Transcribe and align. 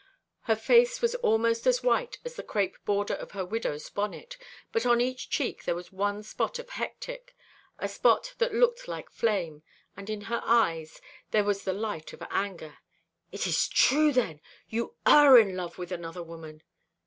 Her 0.45 0.55
face 0.55 0.99
was 0.99 1.13
almost 1.13 1.67
as 1.67 1.83
white 1.83 2.17
as 2.25 2.35
the 2.35 2.41
crape 2.41 2.75
border 2.85 3.13
of 3.13 3.33
her 3.33 3.45
widow's 3.45 3.87
bonnet, 3.91 4.35
but 4.71 4.83
on 4.83 4.99
each 4.99 5.29
cheek 5.29 5.63
there 5.65 5.75
was 5.75 5.91
one 5.91 6.23
spot 6.23 6.57
of 6.57 6.69
hectic 6.71 7.35
a 7.77 7.87
spot 7.87 8.33
that 8.39 8.51
looked 8.51 8.87
like 8.87 9.11
flame 9.11 9.61
and 9.95 10.09
in 10.09 10.21
her 10.21 10.41
eyes, 10.43 11.01
there 11.29 11.43
was 11.43 11.65
the 11.65 11.73
light 11.73 12.13
of 12.13 12.23
anger. 12.31 12.79
"It 13.31 13.45
is 13.45 13.67
true, 13.67 14.11
then! 14.11 14.41
You 14.67 14.95
are 15.05 15.37
in 15.37 15.55
love 15.55 15.77
with 15.77 15.91
another 15.91 16.23
woman!" 16.23 16.63